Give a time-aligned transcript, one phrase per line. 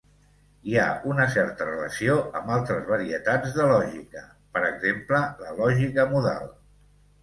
[0.69, 4.27] Hi ha una certa relació amb altres varietats de lògica,
[4.59, 6.55] per exemple, la lògica modal.